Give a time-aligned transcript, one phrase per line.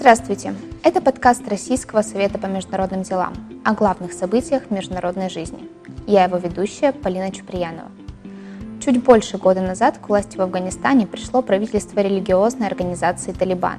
[0.00, 0.54] Здравствуйте!
[0.82, 3.34] Это подкаст Российского совета по международным делам
[3.66, 5.68] о главных событиях международной жизни.
[6.06, 7.90] Я его ведущая Полина Чуприянова.
[8.82, 13.76] Чуть больше года назад к власти в Афганистане пришло правительство религиозной организации «Талибан».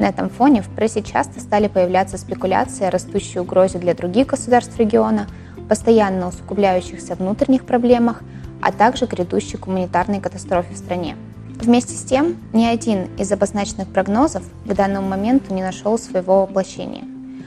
[0.00, 4.76] На этом фоне в прессе часто стали появляться спекуляции о растущей угрозе для других государств
[4.80, 5.28] региона,
[5.68, 8.24] постоянно усугубляющихся внутренних проблемах,
[8.60, 11.16] а также грядущей гуманитарной катастрофе в стране–
[11.62, 17.04] Вместе с тем, ни один из обозначенных прогнозов к данному моменту не нашел своего воплощения.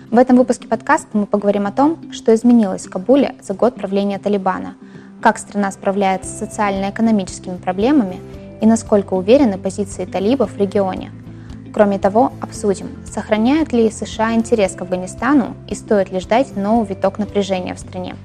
[0.09, 4.17] В этом выпуске подкаста мы поговорим о том, что изменилось в Кабуле за год правления
[4.17, 4.75] Талибана,
[5.21, 8.21] как страна справляется с социально-экономическими проблемами
[8.61, 11.11] и насколько уверены позиции талибов в регионе.
[11.73, 17.19] Кроме того, обсудим, сохраняют ли США интерес к Афганистану и стоит ли ждать новый виток
[17.19, 18.15] напряжения в стране.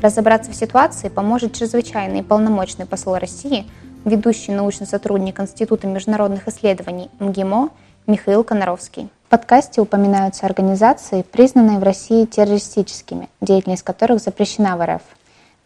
[0.00, 3.66] Разобраться в ситуации поможет чрезвычайный и полномочный посол России–
[4.04, 7.70] ведущий научный сотрудник Института международных исследований МГИМО
[8.06, 9.10] Михаил Коноровский.
[9.26, 15.02] В подкасте упоминаются организации, признанные в России террористическими, деятельность которых запрещена в РФ.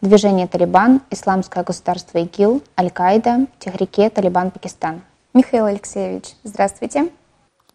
[0.01, 5.01] Движение «Талибан», Исламское государство ИГИЛ, Аль-Каида, Техрике, Талибан, Пакистан.
[5.33, 7.09] Михаил Алексеевич, здравствуйте.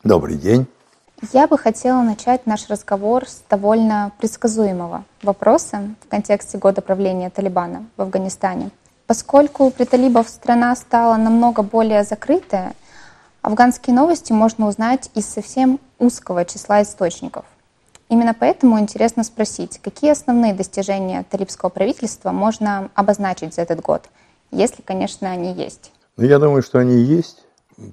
[0.04, 0.66] Добрый день.
[1.32, 7.86] Я бы хотела начать наш разговор с довольно предсказуемого вопроса в контексте года правления Талибана
[7.96, 8.70] в Афганистане–
[9.08, 12.74] Поскольку при талибов страна стала намного более закрытая,
[13.40, 17.46] афганские новости можно узнать из совсем узкого числа источников.
[18.10, 24.10] Именно поэтому интересно спросить, какие основные достижения талибского правительства можно обозначить за этот год,
[24.50, 25.90] если, конечно, они есть.
[26.18, 27.46] Ну, я думаю, что они есть,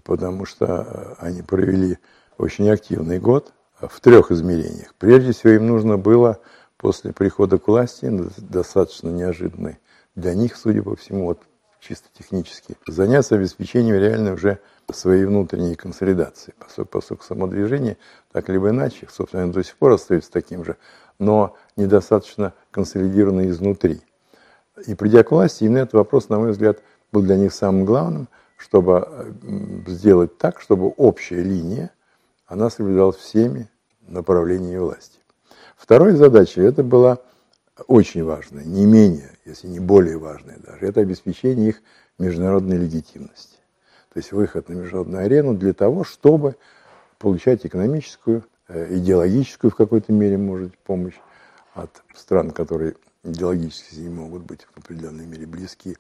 [0.04, 1.98] потому что они провели
[2.38, 4.94] очень активный год в трех измерениях.
[5.00, 6.40] Прежде всего, им нужно было
[6.76, 9.80] после прихода к власти, достаточно неожиданной,
[10.16, 11.40] для них, судя по всему, вот
[11.80, 14.60] чисто технически, заняться обеспечением реально уже
[14.92, 16.54] своей внутренней консолидации.
[16.60, 17.98] Поскольку, поскольку само движение,
[18.32, 20.78] так либо иначе, собственно, до сих пор остается таким же,
[21.20, 24.02] но недостаточно консолидированно изнутри.
[24.88, 26.80] И придя к власти, именно этот вопрос, на мой взгляд,
[27.12, 29.34] был для них самым главным, чтобы
[29.88, 31.92] сделать так, чтобы общая линия,
[32.46, 33.70] она соблюдалась всеми
[34.08, 35.20] направлениями власти.
[35.78, 37.20] Второй задачей это была
[37.88, 41.82] очень важная, не менее если не более важное даже, это обеспечение их
[42.18, 43.58] международной легитимности.
[44.14, 46.56] То есть выход на международную арену для того, чтобы
[47.20, 51.16] получать экономическую, э, идеологическую в какой-то мере, может помощь
[51.74, 55.98] от стран, которые идеологически не могут быть в определенной мере близки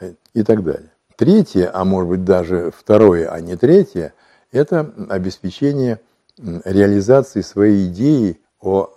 [0.00, 0.90] э, и так далее.
[1.16, 4.12] Третье, а может быть даже второе, а не третье,
[4.52, 6.00] это обеспечение
[6.36, 8.92] реализации своей идеи о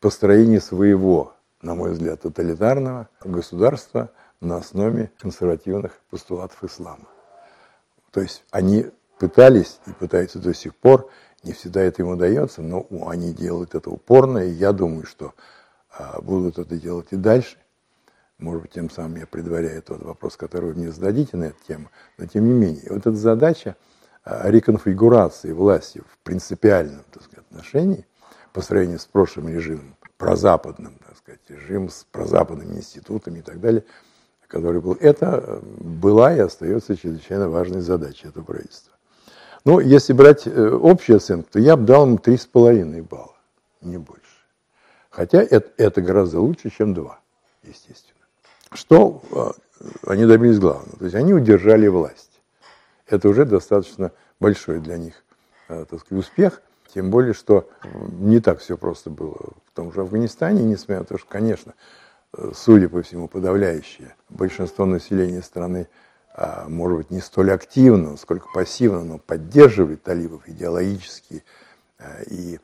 [0.00, 1.31] построении своего
[1.62, 7.06] на мой взгляд, тоталитарного государства на основе консервативных постулатов ислама.
[8.10, 11.08] То есть они пытались и пытаются до сих пор,
[11.44, 15.34] не всегда это им удается, но они делают это упорно, и я думаю, что
[15.96, 17.56] а, будут это делать и дальше.
[18.38, 21.90] Может быть, тем самым я предваряю тот вопрос, который вы мне зададите на эту тему.
[22.18, 23.76] Но тем не менее, вот эта задача
[24.24, 28.06] а, реконфигурации власти в принципиальном так сказать, отношении
[28.52, 33.82] по сравнению с прошлым режимом, прозападным, так сказать, режим с прозападными институтами и так далее,
[34.46, 34.96] который был.
[35.00, 38.92] Это э, была и остается чрезвычайно важной задачей этого правительства.
[39.64, 43.34] Но если брать э, общую оценку, то я бы дал ему 3,5 балла,
[43.80, 44.22] не больше.
[45.10, 47.20] Хотя это, это гораздо лучше, чем 2,
[47.64, 48.24] естественно.
[48.70, 50.98] Что э, они добились главного?
[50.98, 52.40] То есть они удержали власть.
[53.08, 55.14] Это уже достаточно большой для них
[55.66, 56.62] так сказать, успех–
[56.94, 61.18] тем более, что не так все просто было в том же Афганистане, несмотря на то,
[61.18, 61.74] что, конечно,
[62.54, 65.88] судя по всему, подавляющее большинство населения страны,
[66.34, 71.44] а, может быть, не столь активно, сколько пассивно, но поддерживает талибов идеологически
[71.98, 72.58] а, и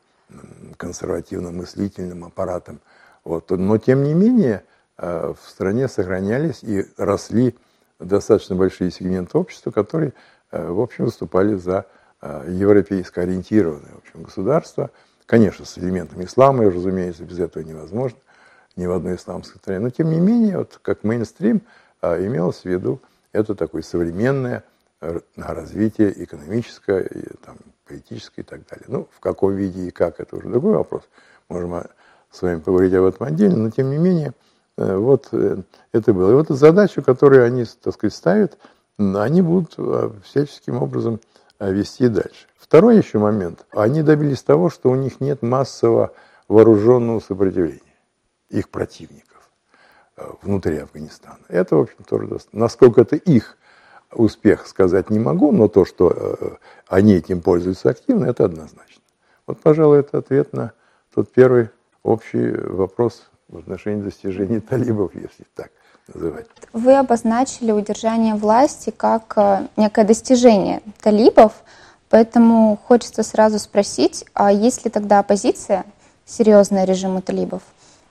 [0.77, 2.81] консервативно-мыслительным аппаратом.
[3.23, 3.51] Вот.
[3.51, 4.63] Но, тем не менее,
[4.97, 7.55] а, в стране сохранялись и росли
[7.99, 10.13] достаточно большие сегменты общества, которые,
[10.51, 14.91] в общем, выступали за Э, европейско ориентированное в общем, государство,
[15.25, 18.17] конечно, с элементами ислама, разумеется, без этого невозможно,
[18.75, 21.61] ни в одной исламской стране, но тем не менее, вот как мейнстрим
[22.01, 22.99] э, имелось в виду
[23.31, 24.63] это такое современное
[25.01, 27.57] э, развитие экономическое, и, там,
[27.87, 28.85] политическое и так далее.
[28.87, 31.03] Ну, в каком виде и как, это уже другой вопрос.
[31.47, 31.83] Можем
[32.31, 34.33] с вами поговорить об этом отдельно, но тем не менее,
[34.77, 35.33] вот
[35.91, 36.31] это было.
[36.31, 38.57] И вот задачу, которую они, так сказать, ставят,
[38.97, 39.75] они будут
[40.23, 41.19] всяческим образом
[41.59, 42.47] вести дальше.
[42.57, 43.65] Второй еще момент.
[43.71, 46.13] Они добились того, что у них нет массового
[46.47, 47.81] вооруженного сопротивления
[48.49, 49.51] их противников
[50.17, 51.39] э, внутри Афганистана.
[51.47, 53.57] Это, в общем, тоже Насколько это их
[54.11, 56.55] успех, сказать не могу, но то, что э,
[56.87, 59.03] они этим пользуются активно, это однозначно.
[59.45, 60.73] Вот, пожалуй, это ответ на
[61.13, 61.69] тот первый
[62.03, 65.71] общий вопрос в отношении достижений талибов, если так
[66.13, 66.47] называть.
[66.73, 71.53] Вы обозначили удержание власти как э, некое достижение талибов,
[72.09, 75.85] поэтому хочется сразу спросить, а есть ли тогда оппозиция
[76.25, 77.61] серьезная режиму талибов?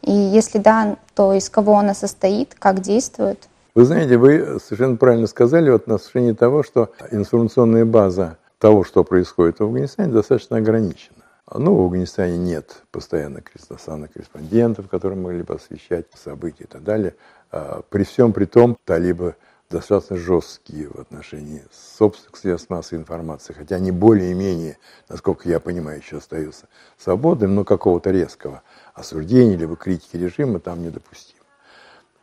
[0.03, 3.49] И если да, то из кого она состоит, как действует?
[3.75, 9.61] Вы знаете, вы совершенно правильно сказали в отношении того, что информационная база того, что происходит
[9.61, 11.18] в Афганистане, достаточно ограничена.
[11.55, 17.15] Ну, в Афганистане нет постоянно иностранных корреспондентов, которые могли бы освещать события и так далее.
[17.51, 19.35] А при всем при том, талибы
[19.71, 24.79] достаточно жесткие в отношении собственных средств массовой информации, хотя они более-менее,
[25.09, 26.69] насколько я понимаю, еще остаются
[26.99, 28.63] свободными, но какого-то резкого
[28.95, 31.41] осуждения либо критики режима там недопустимо.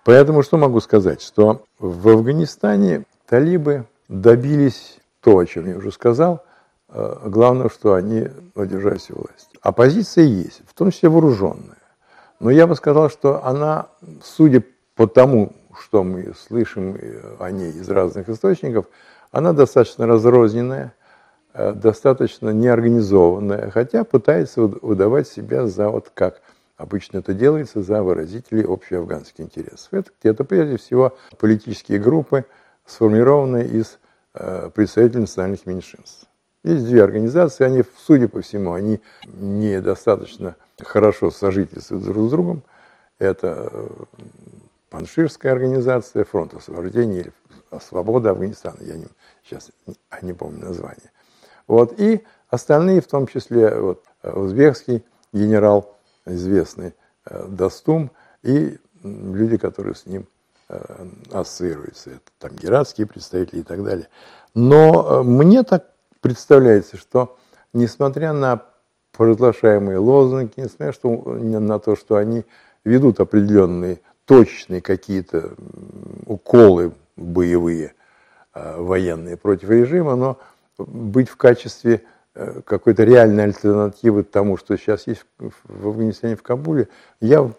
[0.04, 6.44] Поэтому что могу сказать, что в Афганистане талибы добились то, о чем я уже сказал–
[7.26, 9.58] главное, что они удержались у власти.
[9.62, 11.78] Оппозиция есть, в том числе вооруженная.
[12.40, 13.88] Но я бы сказал, что она,
[14.24, 14.64] судя
[14.96, 18.86] по тому, что мы слышим э, о ней из разных источников,
[19.32, 20.94] она достаточно разрозненная,
[21.54, 26.42] э, достаточно неорганизованная, хотя пытается выдавать себя за, вот как
[26.78, 29.90] обычно это делается, за выразителей общеафганских интересов.
[29.92, 32.46] Это, это прежде всего политические группы,
[32.86, 33.98] сформированные из
[34.74, 36.28] представителей национальных меньшинств.
[36.66, 42.64] Есть две организации, они, судя по всему, они недостаточно хорошо сожительствуют друг с другом.
[43.20, 43.88] Это э,
[44.90, 47.32] Панширская организация, Фронт освобождения или
[47.80, 49.06] Свобода Афганистана, я не,
[49.44, 49.70] сейчас
[50.24, 51.12] не помню название.
[51.68, 55.96] Вот, и остальные, в том числе вот, узбекский генерал,
[56.26, 56.96] известный
[57.28, 58.10] э, Дастум,
[58.42, 60.28] и люди, которые с ним
[60.70, 62.10] э, ассоциируются.
[62.10, 64.08] Это там гератские представители и так далее.
[64.56, 65.92] Но мне так
[66.26, 67.38] представляется, что
[67.72, 68.64] несмотря на
[69.12, 72.46] провозглашаемые лозунги, несмотря что, на то, что они
[72.84, 75.52] ведут определенные точные какие-то
[76.26, 77.94] уколы боевые,
[78.54, 80.40] а, военные против режима, но
[80.80, 82.02] быть в качестве
[82.34, 86.88] э, какой-то реальной альтернативы тому, что сейчас есть в Афганистане, в Кабуле,
[87.22, 87.52] я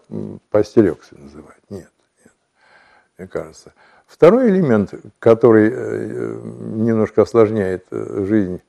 [0.49, 1.61] постерегся называть.
[1.69, 1.89] Нет,
[2.19, 2.33] нет,
[3.17, 3.73] мне кажется.
[4.07, 8.61] Второй элемент, который э, немножко осложняет э, жизнь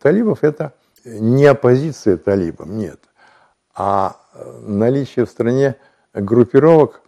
[0.00, 0.72] талибов, это
[1.04, 2.98] не оппозиция талибам, нет,
[3.74, 5.76] а э, наличие в стране
[6.14, 7.02] группировок,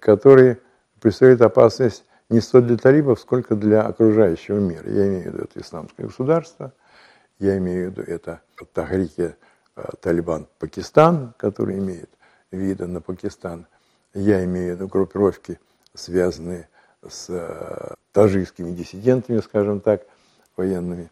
[0.00, 0.58] которые
[1.00, 4.90] представляют опасность не столько для талибов, сколько для окружающего мира.
[4.90, 6.72] Я имею в виду это исламское государство,
[7.38, 8.40] я имею в виду это
[8.72, 9.36] Тахрики
[10.00, 12.10] Талибан Пакистан, который имеет
[12.50, 13.66] виды на Пакистан.
[14.14, 15.58] Я имею в виду группировки,
[15.94, 16.68] связанные
[17.08, 20.02] с э, таджикскими диссидентами, скажем так,
[20.56, 21.10] военными,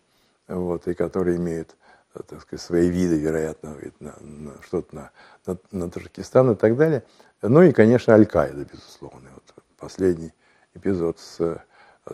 [0.49, 1.77] вот, и которые имеют
[2.15, 5.11] э, так сказать, свои виды, вероятно, на, на, что-то на,
[5.47, 7.05] на, на Таджикистан и так далее.
[7.43, 9.31] Ну и, конечно, Аль-Каида, безусловно.
[9.35, 10.33] Вот последний
[10.75, 11.57] эпизод с э,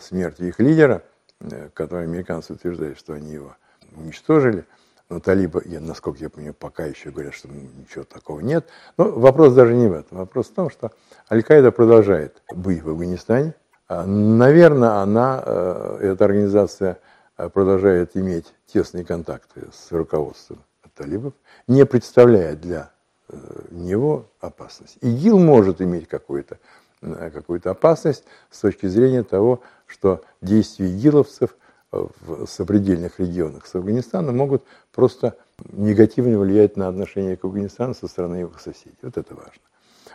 [0.01, 1.03] смертью их лидера,
[1.75, 3.57] который американцы утверждают, что они его
[3.95, 4.65] уничтожили–
[5.09, 8.69] но талибы, я, насколько я понимаю, пока еще говорят, что ничего такого нет.
[8.99, 10.19] Но вопрос даже не в этом.
[10.19, 10.93] Вопрос в том, что
[11.31, 13.55] Аль-Каида продолжает быть в Афганистане.
[13.89, 16.99] А, наверное, она, э, эта организация
[17.37, 20.59] э, продолжает иметь тесные контакты с руководством
[20.95, 21.33] талибов,
[21.67, 22.91] не представляя для
[23.29, 23.37] э,
[23.71, 24.99] него опасность.
[25.01, 26.59] ИГИЛ может иметь какую-то
[27.01, 31.57] какую опасность с точки зрения того, что действия игиловцев–
[31.91, 35.37] в сопредельных регионах с Афганистаном могут просто
[35.73, 38.99] негативно влиять на отношение к Афганистану со стороны его соседей.
[39.03, 39.63] Вот это важно.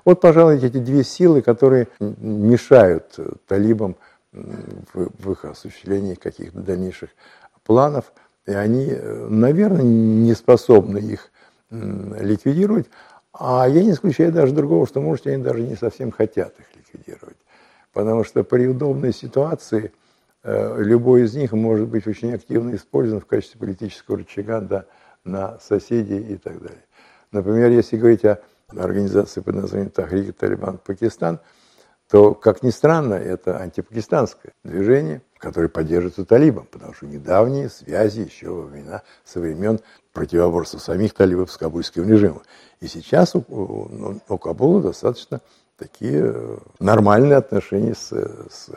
[0.05, 3.17] Вот, пожалуй, эти две силы, которые мешают
[3.47, 3.95] талибам
[4.31, 7.09] в, их осуществлении каких-то дальнейших
[7.63, 8.11] планов,
[8.45, 8.91] и они,
[9.29, 11.31] наверное, не способны их
[11.69, 12.87] ликвидировать,
[13.31, 17.37] а я не исключаю даже другого, что, может, они даже не совсем хотят их ликвидировать.
[17.93, 19.91] Потому что при удобной ситуации–
[20.43, 24.85] Э, любой из них может быть очень активно использован в качестве политического рычага да,
[25.23, 26.83] на соседей и так далее.
[27.31, 28.39] Например, если говорить о
[28.69, 31.39] организации под названием Тахрик Талибан Пакистан,
[32.09, 38.49] то, как ни странно, это антипакистанское движение, которое поддерживается талибом, потому что недавние связи еще
[38.49, 39.79] во времена, со времен
[40.11, 42.43] противоборства самих талибов с кабульским режимом.
[42.81, 45.41] И сейчас у, у, у Кабула достаточно
[45.77, 48.69] такие э, нормальные отношения с, с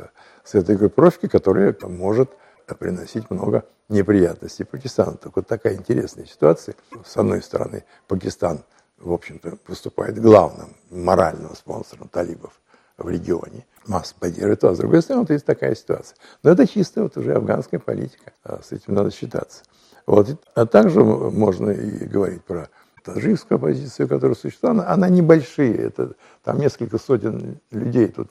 [0.46, 2.30] с этой группировки, которая может
[2.78, 5.16] приносить много неприятностей Пакистану.
[5.16, 6.76] Так вот такая интересная ситуация.
[7.04, 8.64] С одной стороны, Пакистан,
[8.98, 12.60] в общем-то, выступает главным моральным спонсором талибов
[12.96, 13.66] в регионе.
[13.86, 16.16] Масса поддерживает, а с другой стороны, вот есть такая ситуация.
[16.42, 19.64] Но это чисто вот уже афганская политика, а с этим надо считаться.
[20.06, 20.40] Вот.
[20.54, 22.68] А также можно и говорить про
[23.04, 24.72] таджикскую оппозицию, которая существует.
[24.72, 28.08] Она, она небольшие, это там несколько сотен людей.
[28.08, 28.30] Тут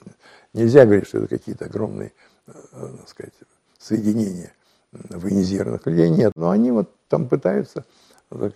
[0.54, 2.12] нельзя говорить, что это какие-то огромные,
[2.48, 3.34] э, так сказать,
[3.78, 4.52] соединения
[4.92, 6.10] военизированных людей.
[6.10, 7.86] Нет, но они вот там пытаются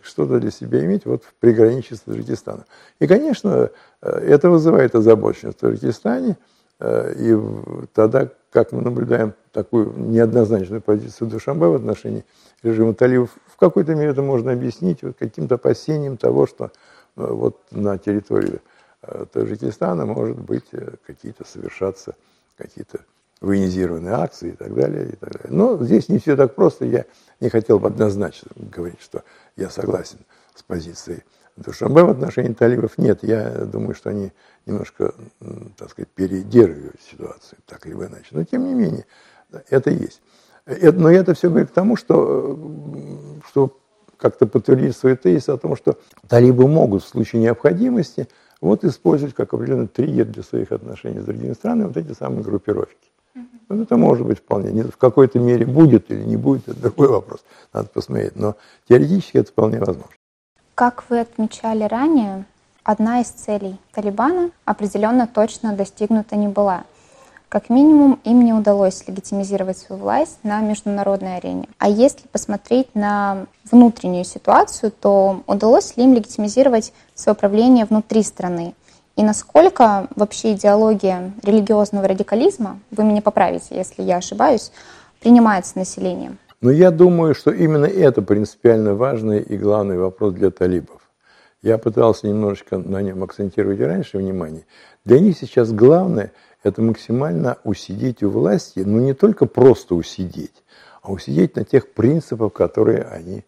[0.01, 2.65] что-то для себя иметь вот в приграничье с Таджикистаном.
[2.99, 3.69] И, конечно,
[4.01, 6.37] э, это вызывает озабоченность в Таджикистане,
[6.79, 7.37] э, и
[7.93, 12.25] тогда, как мы наблюдаем такую неоднозначную позицию Душамбе в отношении
[12.63, 16.69] режима талибов, в какой-то мере это можно объяснить вот каким-то опасением того, что э,
[17.15, 18.61] вот на территории
[19.31, 20.65] Таджикистана, может быть,
[21.05, 22.15] какие-то совершаться
[22.57, 22.99] какие-то
[23.41, 25.49] военизированные акции и так далее, и так далее.
[25.49, 26.85] Но здесь не все так просто.
[26.85, 27.05] Я
[27.39, 29.23] не хотел бы однозначно говорить, что
[29.55, 30.19] я согласен
[30.55, 31.23] с позицией
[31.55, 32.97] Душамбе в отношении талибов.
[32.97, 34.31] Нет, я думаю, что они
[34.65, 35.13] немножко,
[35.77, 38.27] так сказать, передерживают ситуацию, так или иначе.
[38.31, 39.05] Но, тем не менее,
[39.69, 40.21] это есть.
[40.65, 42.57] Но это все говорит к тому, что,
[43.47, 43.77] что
[44.17, 48.27] как-то подтвердить свой тезис о том, что талибы могут в случае необходимости
[48.61, 53.08] вот использовать как определенный триггер для своих отношений с другими странами вот эти самые группировки.
[53.69, 54.83] Ну, это может быть вполне.
[54.83, 57.41] В какой-то мере будет или не будет, это другой вопрос.
[57.73, 58.35] Надо посмотреть.
[58.35, 58.55] Но
[58.87, 60.11] теоретически это вполне возможно.
[60.75, 62.45] Как вы отмечали ранее,
[62.83, 66.83] одна из целей Талибана определенно точно достигнута не была.
[67.49, 71.67] Как минимум, им не удалось легитимизировать свою власть на международной арене.
[71.79, 78.75] А если посмотреть на внутреннюю ситуацию, то удалось ли им легитимизировать свое правление внутри страны?
[79.19, 84.71] И насколько вообще идеология религиозного радикализма, вы меня поправите, если я ошибаюсь,
[85.19, 86.37] принимается населением?
[86.61, 91.01] Но я думаю, что именно это принципиально важный и главный вопрос для талибов.
[91.61, 94.65] Я пытался немножечко на нем акцентировать раньше внимание.
[95.03, 96.31] Для них сейчас главное–
[96.63, 100.63] это максимально усидеть у власти, но не только просто усидеть,
[101.01, 103.43] а усидеть на тех принципах, которые они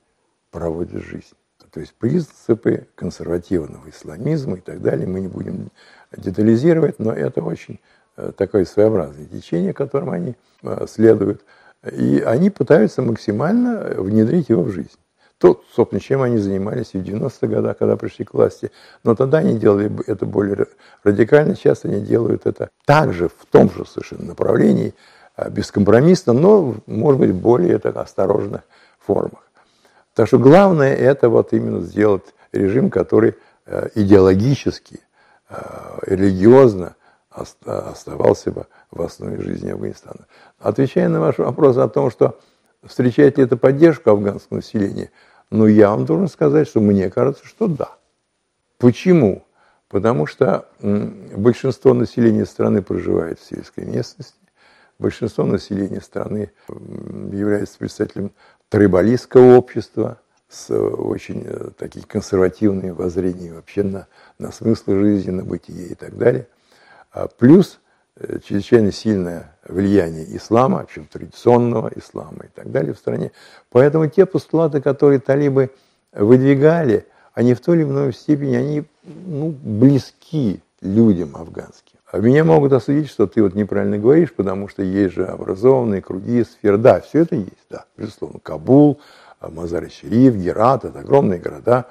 [0.52, 1.38] проводят жизнь
[1.72, 5.08] то есть принципы консервативного исламизма и так далее.
[5.08, 5.70] Мы не будем
[6.16, 7.80] детализировать, но это очень
[8.18, 11.42] э, такое своеобразное течение, которым они э, следуют.
[11.92, 14.98] И они пытаются максимально внедрить его в жизнь.
[15.38, 18.72] То, собственно, чем они занимались и в 90-х годах, когда пришли к власти.
[19.04, 20.68] Но тогда они делали это более
[21.04, 24.94] радикально, сейчас они делают это также в том же совершенно направлении,
[25.38, 28.62] э, бескомпромиссно, но, может быть, более так, осторожных
[29.00, 29.42] формах.
[30.14, 35.00] Так что главное это вот именно сделать режим, который э, идеологически,
[35.50, 35.56] э,
[36.04, 36.96] религиозно
[37.30, 40.28] оставался бы в основе жизни Афганистана.
[40.60, 42.38] Отвечая на ваш вопрос о том, что
[42.84, 45.12] встречает ли это поддержку афганского населения,
[45.50, 47.92] ну, я вам должен сказать, что мне кажется, что да.
[48.80, 49.46] Почему?
[49.88, 54.36] Потому что большинство населения страны проживает в сельской местности,
[55.00, 58.32] большинство населения страны является представителем
[58.72, 60.18] трибалистского общества
[60.50, 64.08] с очень э, такими консервативными воззрениями вообще на,
[64.40, 66.48] на смысл жизни, на бытие и так далее.
[67.12, 67.80] А плюс
[68.16, 73.34] э, чрезвычайно сильное влияние ислама, причем традиционного ислама и так далее в стране.
[73.72, 75.72] Поэтому те постулаты, которые талибы
[76.14, 81.91] выдвигали, они в той или иной степени, они ну, близки людям афганским.
[82.12, 86.44] А меня могут осудить, что ты вот неправильно говоришь, потому что есть же образованные круги,
[86.44, 86.78] сфер.
[86.78, 88.40] Да, все это есть, да, безусловно.
[88.44, 89.00] Кабул,
[89.40, 91.86] Мазар-Шериф, Герат– это огромные города,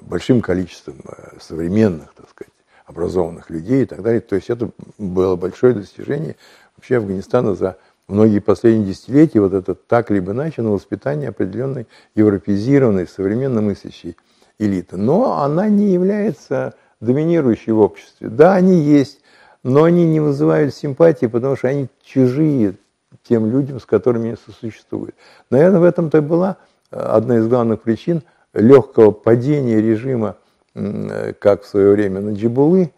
[0.00, 2.52] большим количеством э, современных, так сказать,
[2.86, 4.20] образованных людей и так далее.
[4.20, 6.36] То есть это было большое достижение
[6.76, 9.40] вообще Афганистана за многие последние десятилетия.
[9.40, 14.16] Вот это так либо иначе на воспитание определенной европеизированной, современно мыслящей
[14.60, 14.96] элиты.
[14.96, 18.28] Но она не является доминирующей в обществе.
[18.28, 19.20] Да, они есть,
[19.68, 22.74] но они не вызывают симпатии, потому что они чужие
[23.22, 25.14] тем людям, с которыми они сосуществуют.
[25.50, 26.56] Наверное, в этом-то была
[26.90, 28.22] э, одна из главных причин
[28.54, 30.36] легкого падения режима,
[30.74, 32.92] э, как в свое время на Джибулы,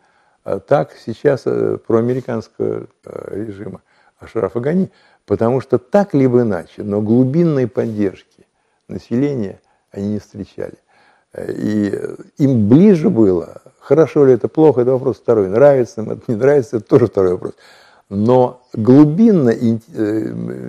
[0.44, 2.86] а так сейчас э, проамериканского
[3.26, 3.82] режима
[4.20, 4.90] Ашрафа Гани,
[5.26, 8.46] потому что так либо иначе, но глубинной поддержки
[8.86, 9.60] населения
[9.90, 10.74] они не встречали.
[11.37, 11.99] И
[12.38, 13.60] им ближе было
[13.90, 15.49] Хорошо ли это, плохо, это вопрос второй.
[15.49, 17.54] Нравится им это, не нравится, это тоже второй вопрос.
[18.08, 19.54] Но глубинно э,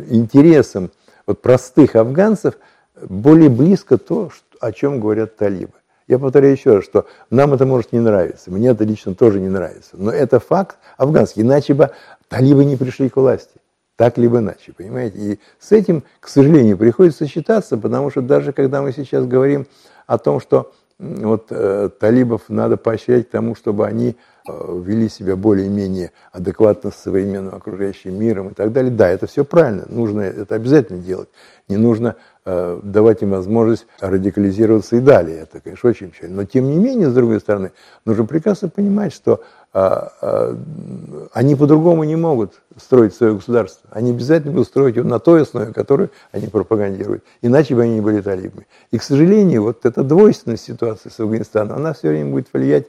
[0.10, 0.89] интересам
[1.27, 2.56] вот простых афганцев
[3.00, 5.74] более близко то, о чем говорят талибы.
[6.08, 9.50] Я повторяю еще раз, что нам это может не нравиться, мне это лично тоже не
[9.50, 11.91] нравится, но это факт афганский, иначе бы
[12.27, 13.61] талибы не пришли к власти,
[14.01, 15.20] так либо иначе, понимаете?
[15.20, 19.67] И с этим, к сожалению, приходится считаться, потому что даже когда мы сейчас говорим
[20.08, 24.15] о том, что вот э, талибов надо поощрять к тому, чтобы они
[24.50, 28.89] э, вели себя более-менее адекватно с современным окружающим миром и так далее.
[28.89, 31.29] Да, это все правильно, нужно это обязательно делать.
[31.67, 32.15] Не нужно
[32.46, 35.41] э, давать им возможность радикализироваться и далее.
[35.41, 36.38] Это, конечно, очень печально.
[36.38, 37.72] Но, тем не менее, с другой стороны,
[38.03, 39.43] нужно прекрасно понимать, что
[39.74, 43.90] они по-другому не могут строить свое государство.
[43.92, 47.24] Они обязательно будут строить его на той основе, которую они пропагандируют.
[47.42, 48.68] Иначе бы они не были талибами.
[48.92, 52.88] И, к сожалению, вот эта двойственность ситуации с Афганистаном, она все время будет влиять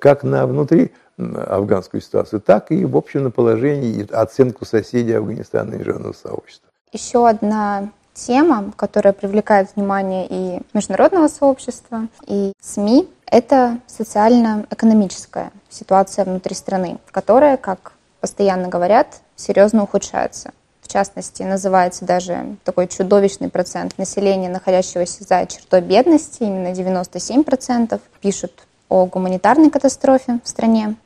[0.00, 5.74] как на внутри афганскую ситуацию, так и в общем на положение и оценку соседей Афганистана
[5.74, 6.68] и международного сообщества.
[6.92, 7.90] Еще одна
[8.26, 17.56] тема, которая привлекает внимание и международного сообщества, и СМИ, это социально-экономическая ситуация внутри страны, которая,
[17.56, 20.52] как постоянно говорят, серьезно ухудшается.
[20.80, 28.52] В частности, называется даже такой чудовищный процент населения, находящегося за чертой бедности, именно 97%, пишут
[28.88, 30.96] о гуманитарной катастрофе в стране.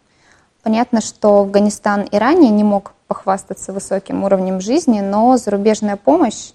[0.62, 6.52] Понятно, что Афганистан и ранее не мог похвастаться высоким уровнем жизни, но зарубежная помощь,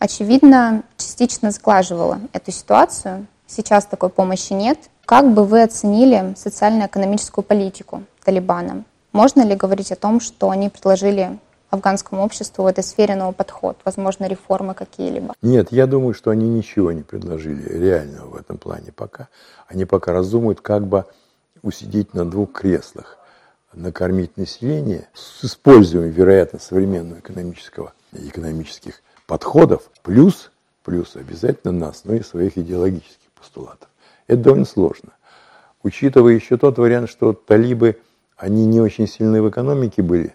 [0.00, 3.26] очевидно, частично сглаживала эту ситуацию.
[3.46, 4.78] Сейчас такой помощи нет.
[5.04, 8.84] Как бы вы оценили социально-экономическую политику Талибана?
[9.12, 11.38] Можно ли говорить о том, что они предложили
[11.68, 15.34] афганскому обществу в этой сфере новый подход, возможно, реформы какие-либо?
[15.42, 19.28] Нет, я думаю, что они ничего не предложили реального в этом плане пока.
[19.68, 21.04] Они пока раздумывают, как бы
[21.62, 23.18] усидеть на двух креслах.
[23.72, 30.50] Накормить население с использованием, вероятно, современного экономического, экономических подходов, плюс,
[30.82, 33.88] плюс обязательно на основе своих идеологических постулатов.
[34.26, 35.10] Это довольно сложно.
[35.84, 38.00] Учитывая еще тот вариант, что талибы,
[38.36, 40.34] они не очень сильны в экономике были,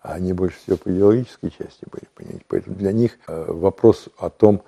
[0.00, 2.44] а они больше всего по идеологической части были, понимаете.
[2.46, 4.62] Поэтому для них э, вопрос о том,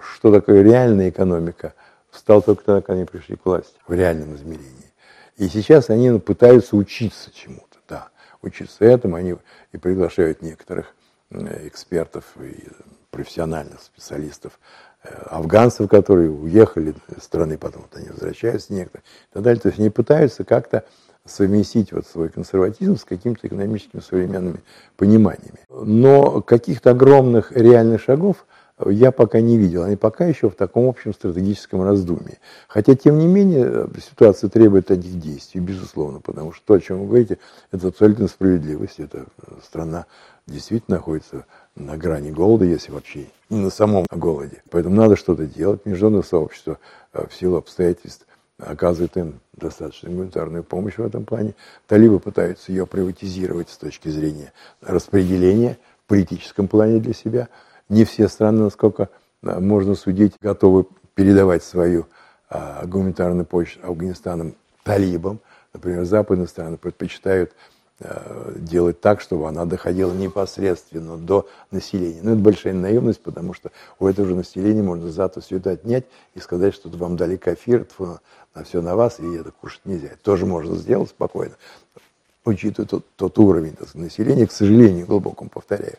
[0.00, 1.74] что такое реальная экономика,
[2.10, 4.92] встал только тогда, когда они пришли к власти, в реальном измерении.
[5.36, 8.08] И сейчас они ну, пытаются учиться чему-то, да,
[8.42, 9.36] учиться этому, они
[9.70, 10.92] и приглашают некоторых
[11.30, 12.64] э, экспертов и
[13.16, 14.60] профессиональных специалистов,
[15.02, 19.60] э, афганцев, которые уехали из страны, потом вот они возвращаются некоторые, и так далее.
[19.60, 20.84] То есть они пытаются как-то
[21.24, 24.60] совместить вот свой консерватизм с какими-то экономическими современными
[24.96, 25.60] пониманиями.
[25.70, 28.46] Но каких-то огромных реальных шагов
[28.84, 29.84] я пока не видел.
[29.84, 32.38] Они пока еще в таком общем стратегическом раздумье.
[32.68, 37.06] Хотя, тем не менее, ситуация требует этих действий, безусловно, потому что то, о чем вы
[37.06, 37.38] говорите,
[37.72, 39.00] это абсолютно справедливость.
[39.00, 39.24] Эта
[39.64, 40.04] страна
[40.46, 44.62] действительно находится на грани голода, если вообще не на самом голоде.
[44.70, 45.84] Поэтому надо что-то делать.
[45.84, 46.78] Международное сообщество
[47.12, 48.26] э, в силу обстоятельств
[48.58, 51.54] оказывает им достаточно гуманитарную помощь в этом плане.
[51.86, 57.48] Талибы пытаются ее приватизировать с точки зрения распределения в политическом плане для себя.
[57.88, 59.10] Не все страны, насколько
[59.42, 62.06] э, можно судить, готовы передавать свою
[62.48, 64.54] а, гуманитарную помощь Афганистанам
[64.84, 65.40] талибам.
[65.72, 67.75] Например, западные страны предпочитают Э,
[68.56, 72.20] делать так, чтобы она доходила непосредственно до населения.
[72.22, 76.04] Но это большая наивность, потому что у этого же населения можно завтра все это отнять
[76.34, 77.86] и сказать, что вам дали кафир,
[78.56, 80.08] на все на вас, и это кушать нельзя.
[80.08, 81.54] Это тоже можно сделать спокойно,
[82.44, 85.98] учитывая тот, тот уровень так сказать, населения, к сожалению, глубокому повторяю,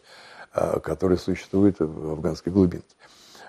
[0.54, 2.96] э, который существует в афганской глубинке.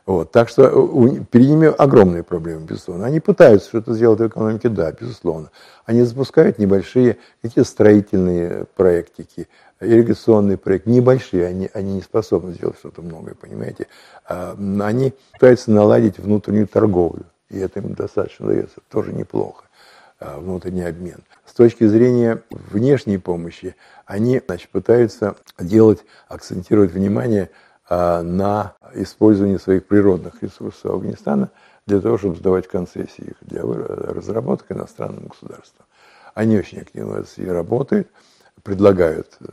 [0.08, 3.04] Вот, так что э, перед ними огромные проблемы, безусловно.
[3.04, 5.50] Они пытаются что-то сделать в экономике, да, безусловно.
[5.84, 9.48] Они запускают небольшие какие-то строительные проектики,
[9.80, 13.86] ирригационные проекты, небольшие, они, они не способны сделать что-то многое, понимаете.
[14.26, 19.66] А, они пытаются наладить внутреннюю торговлю, и это им достаточно дается, тоже неплохо,
[20.20, 21.18] а, внутренний обмен.
[21.44, 27.50] С точки зрения внешней помощи, они значит, пытаются делать, акцентировать внимание–
[27.90, 31.50] на использование своих природных ресурсов Афганистана
[31.86, 35.86] для того, чтобы сдавать концессии для разработок иностранным государствам.
[36.34, 38.08] Они очень активно этой сфере работают,
[38.62, 39.46] предлагают э,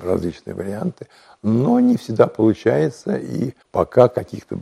[0.00, 1.08] различные варианты,
[1.42, 4.60] но не всегда получается, и пока каких-то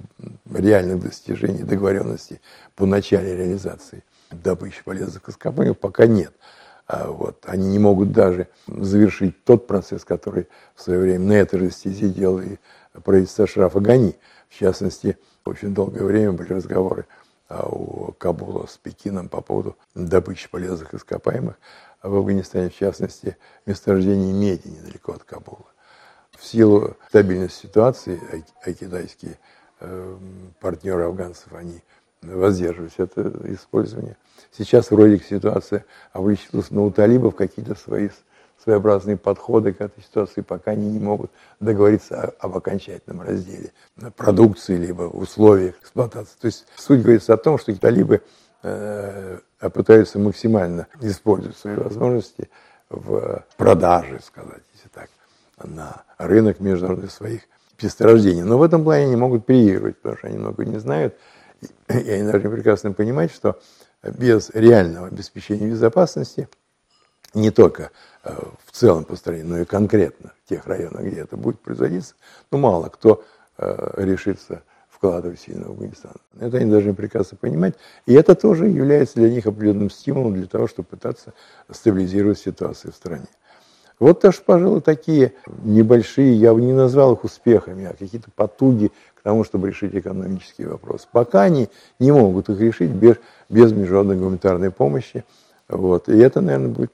[0.51, 2.41] реальных достижений, договоренностей
[2.77, 6.33] по начале реализации добычи полезных ископаемых пока нет.
[6.87, 7.45] А вот.
[7.47, 12.09] Они не могут даже завершить тот процесс, который в свое время на этой же стезе
[12.09, 12.57] делал и
[13.05, 14.17] правительства Шрафа Гани.
[14.49, 17.07] В частности, очень долгое время были разговоры
[17.49, 21.57] а, у Кабула с Пекином по поводу добычи полезных ископаемых
[22.03, 25.67] в Афганистане, в частности, месторождение меди недалеко от Кабула.
[26.33, 28.21] В силу стабильности ситуации,
[28.63, 29.39] а, китайские
[29.81, 30.17] э,
[30.61, 31.83] партнеры афганцев, они
[32.23, 34.17] воздерживались это использование.
[34.53, 38.09] Сейчас вроде ситуация обличилась, но у талибов какие-то свои
[38.63, 43.73] своеобразные подходы к этой ситуации, пока они не могут договориться об окончательном разделе
[44.17, 46.37] продукции, либо условиях эксплуатации.
[46.41, 48.23] То есть суть говорится о том, что талибы
[48.63, 49.39] э,
[49.73, 52.51] пытаются максимально использовать свои возможности
[52.91, 55.09] в продаже, сказать, если так,
[55.63, 57.43] на рынок международных своих
[57.81, 58.43] месторождений.
[58.43, 61.17] Но в этом плане они могут переигрывать, потому что они много не знают,
[61.89, 63.61] и они должны прекрасно понимать, что
[64.03, 66.49] без реального обеспечения безопасности
[67.35, 67.91] не только
[68.25, 72.15] э, в целом по стране, но и конкретно в тех районах, где это будет производиться,
[72.51, 73.25] ну, мало кто
[73.59, 76.15] э, решится вкладывать сильно в Афганистан.
[76.41, 77.75] Это они должны прекрасно понимать.
[78.07, 81.35] И это тоже является для них определенным стимулом для того, чтобы пытаться
[81.71, 83.29] стабилизировать ситуацию в стране.
[84.01, 89.23] Вот даже, пожалуй, такие небольшие, я бы не назвал их успехами, а какие-то потуги к
[89.23, 91.07] тому, чтобы решить экономические вопросы.
[91.11, 93.17] Пока они не могут их решить без,
[93.49, 95.25] без международной гуманитарной помощи.
[95.69, 96.09] Вот.
[96.09, 96.93] И это, наверное, будет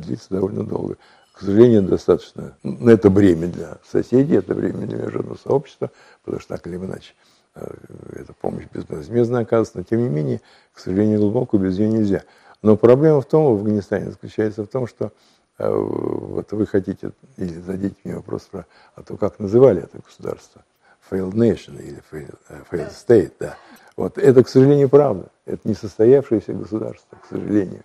[0.00, 0.96] длиться довольно долго.
[1.32, 2.56] К сожалению, достаточно.
[2.62, 5.90] Ну, это бремя для соседей, это бремя для международного сообщества,
[6.24, 7.12] потому что так или иначе
[7.54, 7.66] э,
[8.14, 9.76] эта помощь безвозмездно оказывается.
[9.76, 10.40] Но, тем не менее,
[10.72, 12.22] к сожалению, глубоко без нее нельзя.
[12.62, 15.12] Но проблема в том, в Афганистане заключается в том, что
[15.58, 20.64] э, вот вы хотите, или зададите мне вопрос про а то, как называли это государство.
[21.10, 23.56] Failed nation или failed, uh, failed state, да.
[23.94, 25.28] Вот это, к сожалению, правда.
[25.44, 27.84] Это несостоявшееся государство, к сожалению.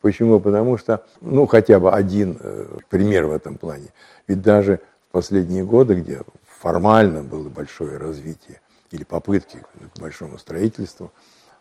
[0.00, 0.40] Почему?
[0.40, 3.88] Потому что, ну, хотя бы один э, пример в этом плане.
[4.26, 8.60] Ведь даже в последние годы, где формально было большое развитие
[8.90, 9.62] или попытки
[9.94, 11.12] к большому строительству,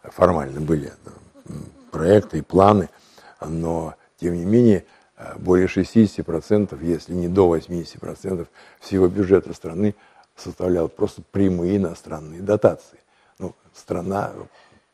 [0.04, 1.52] формально были э,
[1.92, 2.90] проекты и планы,
[3.46, 4.86] но, тем не менее,
[5.18, 8.48] э, более 60%, если не до 80%
[8.80, 9.96] всего бюджета страны
[10.38, 13.00] составлял просто прямые иностранные дотации.
[13.38, 14.32] Ну, страна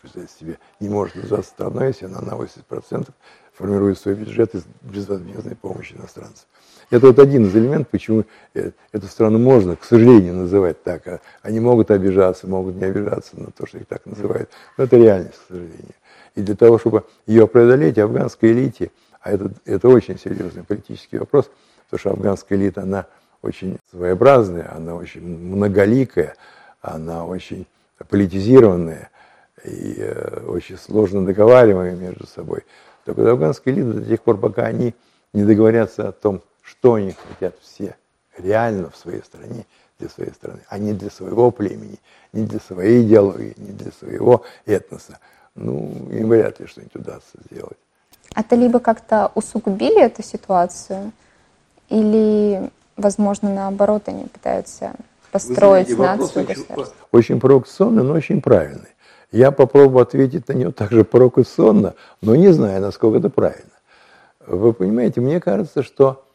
[0.05, 3.09] представьте себе, не может называться страной, если она на 80%
[3.53, 6.45] формирует свой бюджет из безвозмездной помощи иностранцам.
[6.91, 11.07] Это вот один из элементов, почему э, эту страну можно, к сожалению, называть так.
[11.07, 14.49] А они могут обижаться, могут не обижаться на то, что их так называют.
[14.77, 15.95] Но это реальность, к сожалению.
[16.35, 18.91] И для того, чтобы ее преодолеть, афганской элите,
[19.21, 21.49] а это, это очень серьезный политический вопрос,
[21.85, 23.07] потому что афганская элита, она
[23.41, 26.35] очень своеобразная, она очень многоликая,
[26.81, 27.65] она очень
[28.09, 29.09] политизированная,
[29.65, 32.63] и э, очень сложно договариваемые между собой.
[33.05, 34.93] Только афганские лидеры до тех пор, пока они
[35.33, 37.95] не договорятся о том, что они хотят все
[38.37, 39.65] реально в своей стране,
[39.99, 41.99] для своей страны, а не для своего племени,
[42.33, 45.19] не для своей идеологии, не для своего этноса.
[45.55, 47.77] Ну, им вряд ли что-нибудь удастся сделать.
[48.33, 51.11] А талибы как-то усугубили эту ситуацию?
[51.89, 54.93] Или, возможно, наоборот, они пытаются
[55.31, 58.94] построить знаете, нацию очень, очень провокационный, но очень правильный.
[59.31, 63.71] Я попробую ответить на него также провокационно, но не знаю, насколько это правильно.
[64.45, 66.25] Вы понимаете, мне кажется, что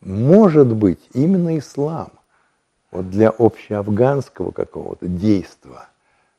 [0.00, 2.10] может быть именно ислам
[2.90, 5.88] вот для общеафганского какого-то действа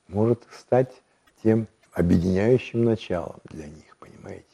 [0.08, 0.92] может стать
[1.44, 4.46] тем объединяющим началом для них, понимаете?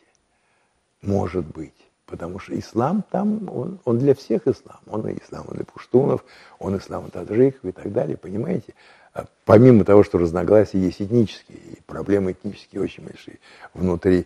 [1.02, 1.77] Может быть.
[2.08, 4.80] Потому что ислам там, он, он для всех ислам.
[4.88, 6.24] Он и ислам для пуштунов,
[6.58, 8.74] он ислам таджиков и так далее, понимаете?
[9.14, 13.40] А помимо того, что разногласия есть этнические, и проблемы этнические очень большие,
[13.74, 14.26] внутри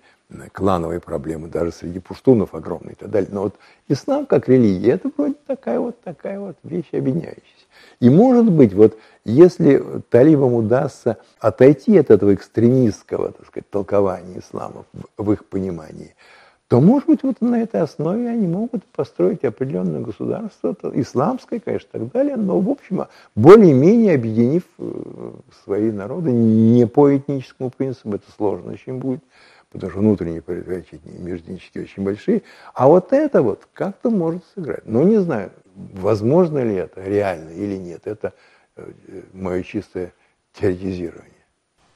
[0.52, 3.30] клановые проблемы, даже среди пуштунов огромные и так далее.
[3.34, 3.56] Но вот
[3.88, 7.66] ислам как религия, это вроде такая вот, такая вот вещь объединяющаяся.
[8.00, 14.86] И может быть, вот если талибам удастся отойти от этого экстремистского, так сказать, толкования ислама
[15.18, 16.14] в их понимании–
[16.72, 22.00] то, может быть, вот на этой основе они могут построить определенное государство, исламское, конечно, и
[22.00, 25.34] так далее, но, в общем, более-менее объединив э,
[25.66, 29.22] свои народы, не по этническому принципу, это сложно очень будет,
[29.70, 32.42] потому что внутренние противоречия междунические очень большие,
[32.74, 34.86] а вот это вот как-то может сыграть.
[34.86, 38.32] Но не знаю, возможно ли это реально или нет, это
[38.78, 38.90] э,
[39.34, 40.14] мое чистое
[40.54, 41.34] теоретизирование.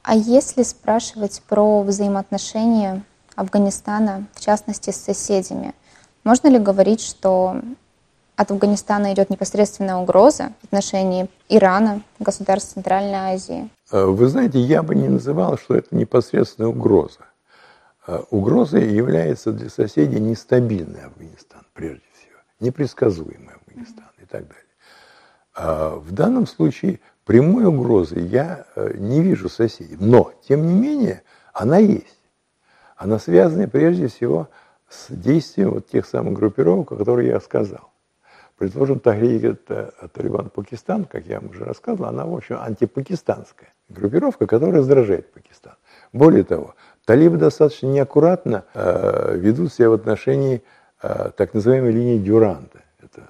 [0.02, 5.74] А если спрашивать про взаимоотношения Афганистана, в частности с соседями.
[6.24, 7.60] Можно ли говорить, что
[8.34, 13.70] от Афганистана идет непосредственная угроза в отношении Ирана, государств Центральной Азии?
[13.90, 17.20] Э, вы знаете, я бы не называл, что это непосредственная угроза.
[18.06, 24.64] Э, угрозой является для соседей нестабильный Афганистан, прежде всего, непредсказуемый Афганистан и так далее.
[25.54, 31.22] А в данном случае прямой угрозы я э, не вижу соседей, но, тем не менее,
[31.54, 32.18] она есть
[32.96, 34.48] она связана прежде всего
[34.88, 37.92] с действием вот тех самых группировок, о которых я сказал.
[38.56, 39.60] Предположим, Тахрик
[40.14, 45.74] Талибан Пакистан, как я вам уже рассказывал, она, в общем, антипакистанская группировка, которая раздражает Пакистан.
[46.12, 50.62] Более того, талибы достаточно неаккуратно э, ведут себя в отношении
[51.02, 52.80] э, так называемой линии Дюранта.
[53.02, 53.24] Это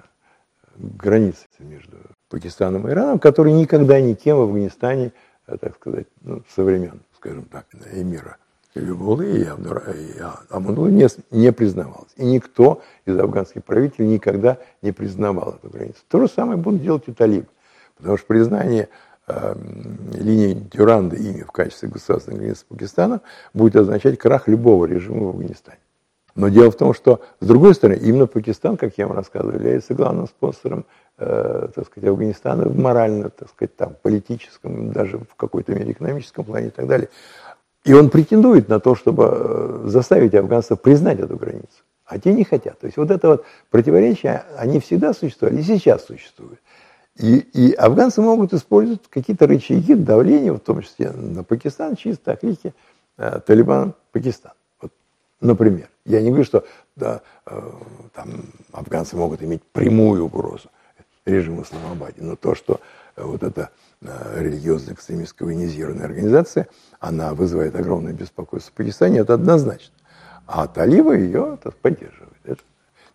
[0.77, 1.97] граница между
[2.29, 5.11] Пакистаном и Ираном, которая никогда никем в Афганистане,
[5.47, 8.37] э, так сказать, ну, со времен, скажем так, эмира
[8.75, 9.47] Любулы и,
[10.49, 12.11] Амунулы не, не признавалось.
[12.15, 15.99] И никто из афганских правителей никогда не признавал эту границу.
[16.07, 17.47] То же самое будут делать и талибы.
[17.97, 18.89] Потому что признание
[19.27, 19.55] э,
[20.13, 23.21] линии Дюранда ими в качестве государственной границы Пакистана
[23.53, 25.79] будет означать крах любого режима в Афганистане.
[26.35, 29.95] Но дело в том, что, с другой стороны, именно Пакистан, как я вам рассказывал, является
[29.95, 30.85] главным спонсором
[31.17, 36.45] э, так сказать, Афганистана в морально, так сказать, там, политическом, даже в какой-то мере экономическом
[36.45, 37.09] плане и так далее.
[37.87, 41.83] И он претендует на то, чтобы э, заставить афганцев признать эту границу.
[42.05, 42.77] А те не хотят.
[42.79, 46.59] То есть вот это вот противоречия, они всегда существовали и сейчас существуют.
[47.15, 52.35] И, и афганцы могут использовать какие-то рычаги давления, в том числе на Пакистан, чисто о
[52.35, 52.73] крике
[53.17, 54.51] э, Талибан Пакистан.
[54.81, 54.91] Вот,
[55.39, 55.87] например.
[56.03, 56.65] Я не говорю, что
[56.97, 57.71] да, э,
[58.13, 58.27] там,
[58.73, 60.69] афганцы могут иметь прямую угрозу
[61.25, 62.81] режиму Исламабаде, но то, что
[63.15, 66.67] э, вот эта э, религиозно-экстремистская военизированная организация,
[66.99, 69.93] она вызывает огромное беспокойство в Пакистане, это однозначно.
[70.45, 72.37] А талибы ее так, поддерживают.
[72.45, 72.61] Это.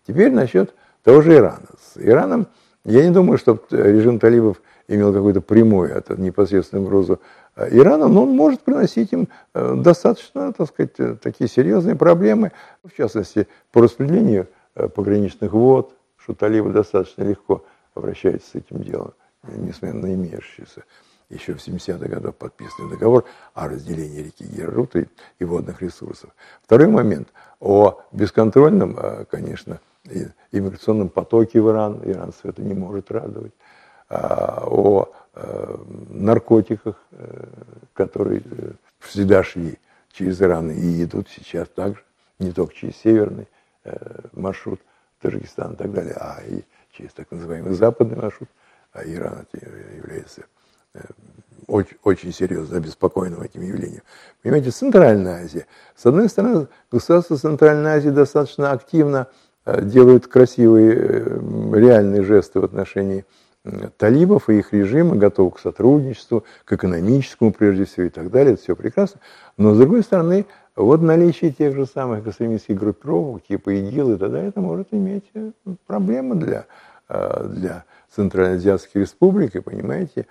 [0.05, 1.67] Теперь насчет того же Ирана.
[1.79, 2.47] С Ираном
[2.85, 7.19] я не думаю, что режим талибов имел какую-то прямую, это непосредственную угрозу
[7.55, 12.51] э, Ирану, но он может приносить им э, достаточно, так сказать, э, такие серьезные проблемы,
[12.83, 14.47] в частности, по распределению
[14.95, 20.83] пограничных вод, что талибы достаточно легко обращаются с этим делом, на имеющийся
[21.29, 25.07] еще в 70-х годах подписанный договор о разделении реки Геррут и,
[25.43, 26.29] водных ресурсов.
[26.61, 27.29] Второй момент
[27.59, 29.79] о бесконтрольном, конечно,
[30.51, 32.01] иммиграционном потоке в Иран.
[32.03, 33.53] Иранцев это не может радовать.
[34.09, 35.77] А, о э,
[36.09, 37.45] наркотиках, э,
[37.93, 39.79] которые э, всегда шли
[40.11, 42.03] через Иран и идут сейчас также,
[42.37, 43.47] не только через северный
[44.31, 44.79] маршрут
[45.19, 48.49] Таджикистана и так далее, а и через так называемый западный маршрут.
[48.93, 49.45] А Иран
[49.97, 50.45] является
[51.67, 54.03] очень, очень серьезно обеспокоенным этим явлением.
[54.41, 55.65] Понимаете, Центральная Азия.
[55.95, 59.27] С одной стороны, государство Центральной Азии достаточно активно
[59.65, 61.39] Э, делают красивые э,
[61.73, 63.25] реальные жесты в отношении
[63.97, 68.61] талибов и их режима, готовы к сотрудничеству, к экономическому прежде всего и так далее, это
[68.61, 69.21] все прекрасно.
[69.55, 74.31] Но с другой стороны, вот наличие тех же самых экстремистских группировок, типа ИГИЛ и так
[74.33, 75.51] далее, это может иметь э,
[75.87, 76.65] проблемы для,
[77.07, 80.25] для Центральноазиатских республик, и, понимаете,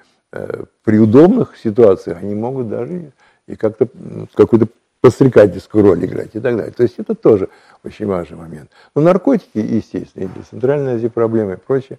[0.84, 3.12] при удобных ситуациях они могут даже
[3.46, 3.88] и как-то
[4.34, 4.68] какую-то
[5.00, 6.72] подстрекательскую роль играть и так далее.
[6.72, 7.48] То есть это тоже
[7.84, 8.70] очень важный момент.
[8.94, 11.98] Но наркотики, естественно, и для Центральной Азии проблемы и прочее.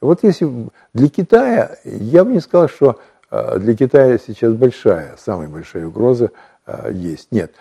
[0.00, 0.48] Вот если
[0.92, 6.30] для Китая, я бы не сказал, что а, для Китая сейчас большая, самая большая угроза
[6.64, 7.32] а, есть.
[7.32, 7.52] Нет.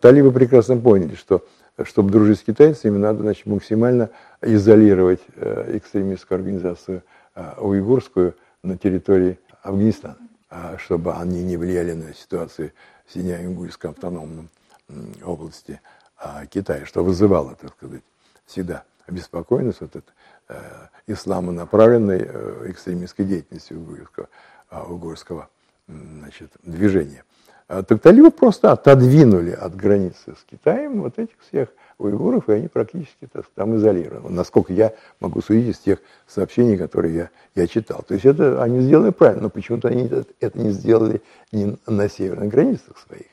[0.00, 1.44] Талибы прекрасно поняли, что
[1.82, 4.10] чтобы дружить с китайцами, надо значит, максимально
[4.42, 7.02] изолировать экстремистскую организацию
[7.58, 10.16] уйгурскую на территории Афганистана,
[10.78, 12.72] чтобы они не влияли на ситуацию
[13.06, 14.48] в Синьцзян-Уйгурской автономном
[15.24, 15.80] области
[16.48, 18.02] Китая, что вызывало, так сказать,
[18.46, 20.12] всегда обеспокоенность вот этой
[20.48, 24.28] э, исламонаправленной э, экстремистской деятельности уйгурского,
[24.70, 25.48] э, уйгурского
[25.86, 27.24] значит, движения.
[27.66, 32.68] А, так талибы просто отодвинули от границы с Китаем вот этих всех уйгуров, и они
[32.68, 34.34] практически так, там изолированы.
[34.34, 38.04] Насколько я могу судить из тех сообщений, которые я, я читал.
[38.06, 41.22] То есть это они сделали правильно, но почему-то они это не сделали
[41.52, 43.26] не на северных границах своих.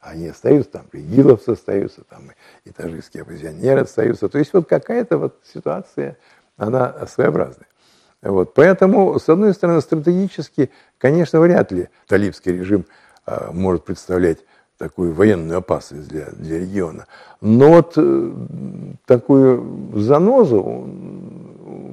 [0.00, 2.30] Они остаются, там игиловцы остаются, там
[2.64, 4.28] и таджикские оппозиционеры остаются.
[4.28, 6.16] То есть вот какая-то вот ситуация,
[6.56, 7.66] она своеобразная.
[8.22, 8.54] Вот.
[8.54, 12.84] Поэтому, с одной стороны, стратегически, конечно, вряд ли талибский режим
[13.52, 14.38] может представлять
[14.78, 17.06] такую военную опасность для, для региона.
[17.40, 18.32] Но вот э,
[19.06, 20.62] такую занозу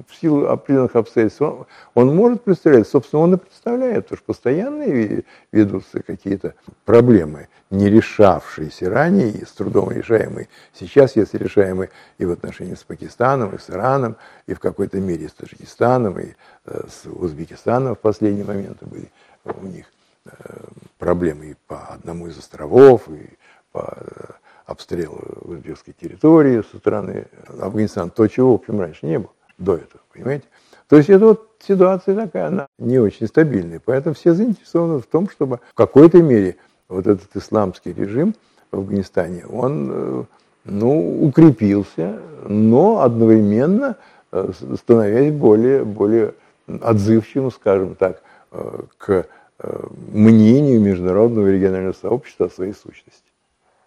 [0.08, 5.22] в силу определенных обстоятельств он, он может представлять, собственно, он и представляет, потому что постоянно
[5.52, 10.48] ведутся какие-то проблемы, не решавшиеся ранее и с трудом решаемые.
[10.72, 15.28] Сейчас, если решаемые и в отношении с Пакистаном, и с Ираном, и в какой-то мере
[15.28, 16.34] с Таджикистаном, и
[16.66, 19.10] э, с Узбекистаном в последние моменты были
[19.44, 19.86] у них
[20.98, 23.28] проблемы и по одному из островов, и
[23.72, 24.32] по э,
[24.66, 27.26] обстрелу узбекской территории со стороны
[27.60, 30.44] Афганистана, то, чего, в общем, раньше не было до этого, понимаете?
[30.88, 35.28] То есть это вот ситуация такая, она не очень стабильная, поэтому все заинтересованы в том,
[35.28, 36.56] чтобы в какой-то мере
[36.88, 38.34] вот этот исламский режим
[38.70, 40.24] в Афганистане, он, э,
[40.64, 43.96] ну, укрепился, но одновременно
[44.74, 46.34] становясь более, более
[46.66, 48.22] отзывчивым, скажем так,
[48.98, 49.22] к Э,
[49.58, 53.22] мнению международного и регионального сообщества о своей сущности.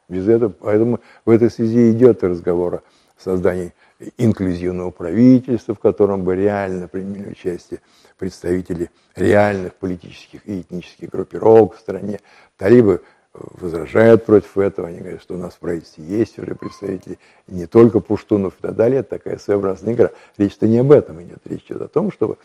[0.07, 2.81] Без этого, поэтому в этой связи идет разговор о
[3.17, 3.73] создании
[4.17, 7.81] инклюзивного правительства, в котором бы реально приняли участие
[8.17, 12.19] представители реальных политических и этнических группировок в стране.
[12.57, 13.01] Талибы
[13.33, 17.99] возражают против этого, они говорят, что у нас в правительстве есть уже представители не только
[17.99, 20.09] пуштунов и так далее, это такая своеобразная игра.
[20.37, 22.37] Речь-то не об этом идет, речь идет о том, чтобы,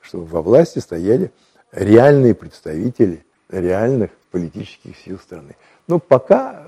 [0.00, 1.30] чтобы во власти стояли
[1.72, 5.56] реальные представители реальных политических сил страны.
[5.88, 6.62] Но пока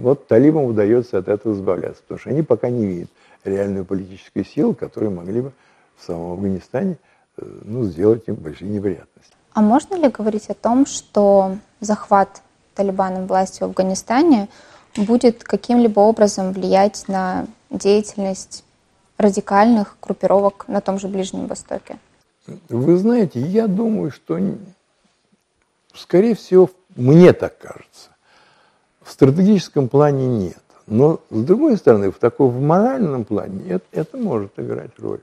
[0.00, 3.10] вот талибам удается от этого избавляться, потому что они пока не видят
[3.44, 5.52] реальную политическую силу, которые могли бы
[5.96, 6.98] в самом Афганистане
[7.36, 9.34] э, ну, сделать им большие неприятности.
[9.52, 12.42] А можно ли говорить о том, что захват
[12.74, 14.48] Талибаном власти в Афганистане
[14.96, 18.64] будет каким-либо образом влиять на деятельность
[19.18, 21.98] радикальных группировок на том же Ближнем Востоке?
[22.68, 24.38] Вы знаете, я думаю, что,
[25.94, 28.10] скорее всего, мне так кажется,
[29.02, 30.62] в стратегическом плане нет.
[30.86, 35.20] Но, с другой стороны, в таком в моральном плане это, это может играть роль.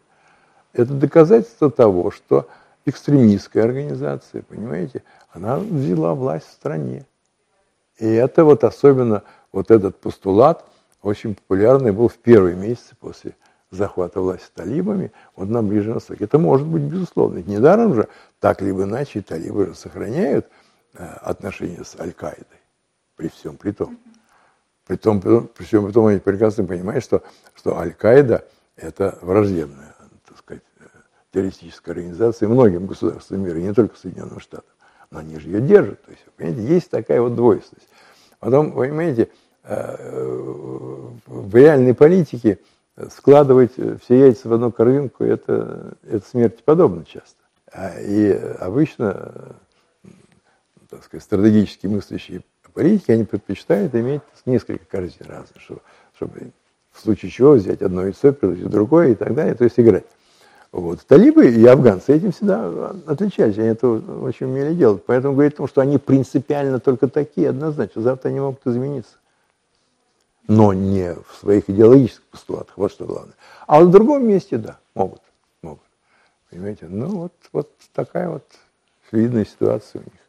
[0.74, 2.48] Это доказательство того, что
[2.86, 7.06] экстремистская организация, понимаете, она взяла власть в стране.
[7.98, 10.64] И это вот особенно, вот этот постулат
[11.02, 13.36] очень популярный был в первые месяцы после
[13.72, 16.26] захвата власти талибами вот на Ближнем Востоке.
[16.26, 17.40] Это может быть безусловно.
[17.40, 18.08] Недаром же,
[18.40, 20.48] так либо иначе, талибы же сохраняют
[20.96, 22.46] э, отношения с Аль-Каидой
[23.16, 24.00] при всем при том.
[24.88, 27.22] При, том, при всем при том, они прекрасно понимают, что,
[27.54, 29.94] что Аль-Каида– это враждебная,
[30.28, 30.86] так сказать, э,
[31.32, 34.70] террористическая организация многим государствам мира, не только Соединенным Штатам.
[35.12, 36.02] Но они же ее держат.
[36.04, 37.90] То есть, понимаете, есть такая вот двойственность.
[38.40, 39.30] Потом, понимаете,
[39.64, 42.60] э, в реальной политике
[43.12, 47.38] складывать все яйца в одну корзинку, это, это смерти подобно часто.
[47.72, 49.56] А, и обычно,
[50.90, 52.42] так сказать, стратегически мыслящие
[52.74, 55.82] политики, они предпочитают иметь несколько корзин разных, чтобы,
[56.16, 56.52] чтобы
[56.92, 60.06] в случае чего взять одно яйцо, приложить другое и так далее, то есть играть.
[60.72, 61.00] Вот.
[61.08, 65.04] Талибы и афганцы этим всегда отличались, они это очень умели делать.
[65.06, 69.19] Поэтому говорить о том, что они принципиально только такие, однозначно, завтра они могут измениться
[70.50, 73.36] но не в своих идеологических постулатах, вот что главное.
[73.68, 75.22] А в другом месте, да, могут,
[75.62, 75.84] могут.
[76.50, 78.44] Понимаете, ну вот, вот такая вот
[79.12, 80.20] видная ситуация у них.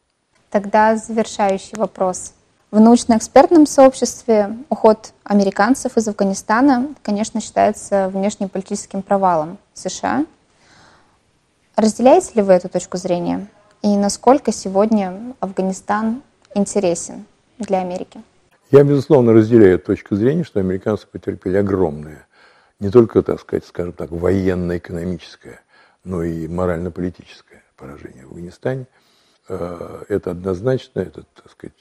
[0.50, 2.34] Тогда завершающий вопрос.
[2.70, 10.26] В научно-экспертном сообществе уход американцев из Афганистана, конечно, считается внешнеполитическим провалом США.
[11.76, 13.48] Разделяете ли вы эту точку зрения?
[13.80, 16.22] И насколько сегодня Афганистан
[16.54, 17.24] интересен
[17.58, 18.20] для Америки?
[18.70, 22.28] Я, безусловно, разделяю точку зрения, что американцы потерпели огромное,
[22.78, 25.60] не только, так сказать, скажем так, военно-экономическое,
[26.04, 28.86] но и морально-политическое поражение в Афганистане.
[29.48, 31.74] Э, это однозначно, это, так сказать,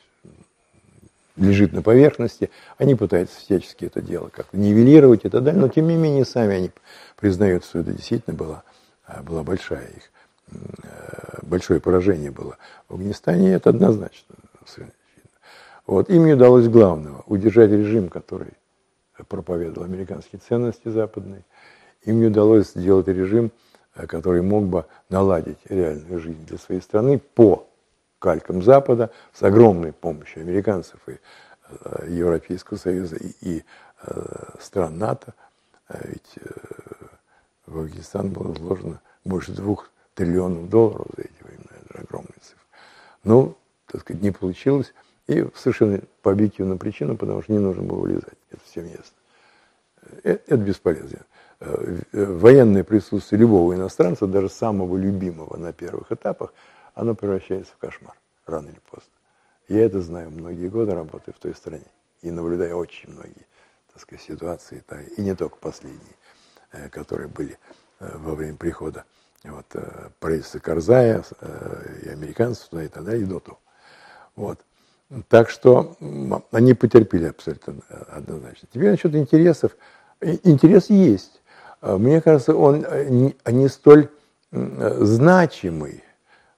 [1.36, 2.49] лежит на поверхности.
[2.80, 6.56] Они пытаются всячески это дело как-то нивелировать и так далее, но тем не менее сами
[6.56, 6.71] они
[7.17, 8.63] признают, что это действительно была,
[9.08, 10.12] э, была большая их,
[10.52, 14.36] э, большое поражение было в Афганистане, это однозначно.
[15.89, 16.08] Вот.
[16.12, 18.54] Им не удалось главного– удержать режим, который
[19.28, 21.43] проповедовал американские ценности западные.
[22.04, 23.52] Им не удалось сделать режим,
[23.95, 27.67] э, который мог бы наладить реальную жизнь для своей страны по
[28.19, 33.63] калькам Запада с огромной помощью американцев и э, Европейского Союза и, и
[34.04, 35.34] э, стран НАТО.
[35.88, 36.36] А ведь
[37.65, 41.71] в Афганистан было вложено больше двух триллионов долларов за эти времена.
[41.84, 42.67] Это огромная цифра.
[43.23, 44.93] Ну, так сказать, не получилось.
[45.30, 48.34] И совершенно по объективным причинам, потому что не нужно было вылезать.
[48.50, 49.15] Это всем ясно.
[50.24, 51.20] Это, это бесполезно.
[51.60, 56.52] Э, военное присутствие любого иностранца, даже самого любимого на первых этапах,
[56.96, 58.15] оно превращается в кошмар
[58.48, 59.12] рано или поздно.
[59.68, 61.86] Я это знаю многие годы, работая в той стране.
[62.24, 63.46] И наблюдая очень многие
[63.94, 64.84] так сказать, ситуации,
[65.15, 66.15] и не только последние,
[66.72, 67.60] э, которые были
[68.00, 69.06] э, во время прихода
[69.44, 69.68] вот,
[70.20, 71.24] правительства Карзая
[72.04, 73.60] и американцев и так далее, и до того.
[74.36, 74.60] Вот.
[75.28, 75.98] Так что
[76.52, 78.67] они потерпели абсолютно э, однозначно.
[78.72, 79.76] Теперь насчет интересов.
[80.22, 81.41] Интерес есть.
[81.82, 84.10] А, мне кажется, он э, не столь
[84.52, 86.04] значимый,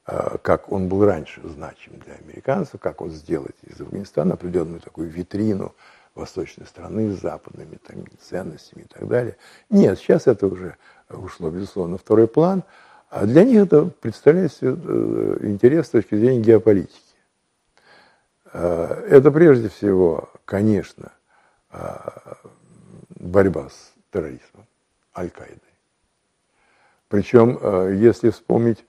[0.05, 5.09] а, как он был раньше значим для американцев, как вот сделать из Афганистана определенную такую
[5.09, 5.73] витрину
[6.15, 9.37] восточной страны с западными там, ценностями и так далее.
[9.69, 10.75] Нет, сейчас это уже
[11.09, 12.63] ушло, безусловно, на второй план.
[13.09, 17.10] А для них это представляет э, интерес с точки зрения геополитики.
[18.53, 21.11] Э, это прежде всего, конечно,
[21.71, 21.97] э,
[23.09, 24.67] борьба с терроризмом,
[25.15, 25.59] Аль-Каидой.
[27.07, 28.85] Причем, э, если вспомнить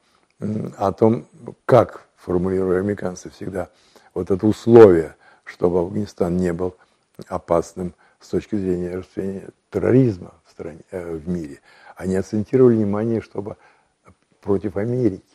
[0.76, 1.26] о том,
[1.66, 3.68] как формулируя американцы всегда
[4.12, 6.76] вот это условие, чтобы Афганистан не был
[7.28, 11.60] опасным с точки зрения распространения терроризма в, стране, в мире,
[11.96, 13.56] они акцентировали внимание, чтобы
[14.40, 15.31] против Америки.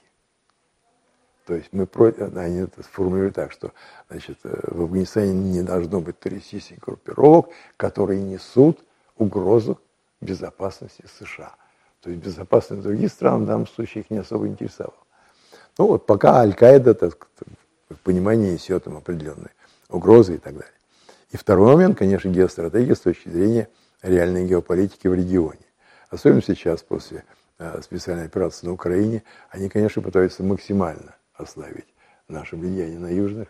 [1.48, 3.72] То есть мы против, они это сформулировали так, что
[4.10, 8.80] значит, э, в Афганистане не должно быть террористических группировок, которые несут
[9.16, 9.80] угрозу
[10.20, 11.56] безопасности США.
[12.02, 14.98] То есть безопасность других стран в данном случае их не особо интересовала.
[15.78, 17.12] Ну вот пока Аль-Каида,
[17.92, 19.52] в понимании несет им определенные
[19.88, 20.74] угрозы и так далее.
[21.32, 23.70] И второй момент, конечно, геостратегия с точки зрения
[24.02, 25.62] реальной геополитики в регионе.
[26.10, 27.24] Особенно сейчас, после
[27.58, 31.88] э, специальной операции на Украине, они, конечно, пытаются максимально ослабить
[32.28, 33.48] наше влияние на южных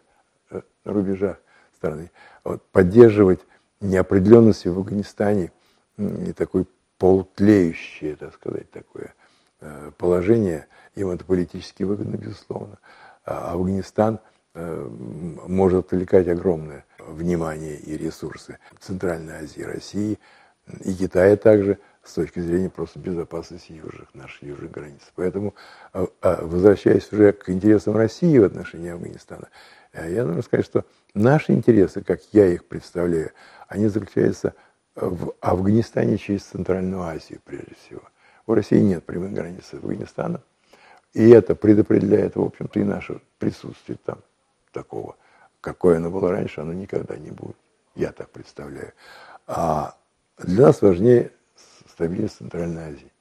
[0.52, 1.38] э, рубежах
[1.76, 2.12] страны.
[2.44, 3.40] Вот, поддерживать
[3.82, 5.52] неопределенность в Афганистане
[5.98, 6.66] и такой
[6.98, 9.14] полутлеющее, так сказать, такое
[9.62, 12.80] э, положение, им это политически выгодно, безусловно.
[13.26, 14.20] А Афганистан
[14.54, 14.90] э,
[15.48, 20.20] может отвлекать огромное внимание и ресурсы Центральной Азии, России
[20.84, 25.02] и Китая также с точки зрения просто безопасности южных, наших южных границ.
[25.16, 25.54] Поэтому,
[25.94, 29.50] а, а, возвращаясь уже к интересам России в отношении Афганистана,
[29.94, 33.32] э, я должен сказать, что наши интересы, как я их представляю,
[33.68, 34.54] они заключаются
[34.96, 38.02] в Афганистане через Центральную Азию, прежде всего.
[38.48, 40.42] У России нет прямых границ с Афганистаном,
[41.14, 44.20] и это предопределяет, в общем-то, и наше присутствие там
[44.72, 45.16] такого,
[45.62, 47.58] какое оно было раньше, оно никогда не будет.
[47.96, 48.94] Я так представляю.
[49.48, 49.98] А
[50.38, 51.32] для нас важнее
[51.98, 53.12] стабильность Центральной Азии.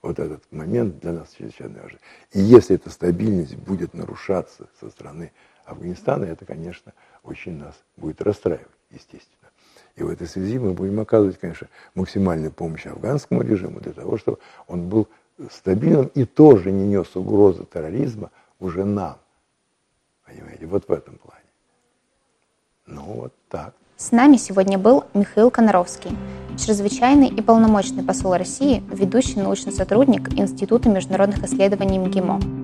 [0.00, 1.98] Вот этот момент для нас чрезвычайно важен.
[2.32, 5.32] И если эта стабильность будет нарушаться со стороны
[5.66, 9.50] Афганистана, это, конечно, очень нас будет расстраивать, естественно.
[9.96, 14.38] И в этой связи мы будем оказывать, конечно, максимальную помощь афганскому режиму для того, чтобы
[14.66, 15.08] он был
[15.50, 19.18] стабильным и тоже не нес угрозы терроризма уже нам.
[20.24, 21.44] Понимаете, вот в этом плане.
[22.86, 23.74] Ну вот так.
[24.02, 26.10] С нами сегодня был Михаил Коноровский,
[26.58, 32.61] чрезвычайный и полномочный посол России, ведущий научный сотрудник Института международных исследований МГИМО.